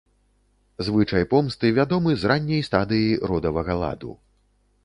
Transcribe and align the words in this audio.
Звычай 0.87 1.25
помсты 1.33 1.71
вядомы 1.79 2.11
з 2.21 2.33
ранняй 2.33 2.65
стадыі 2.71 3.15
родавага 3.33 3.73
ладу. 3.85 4.11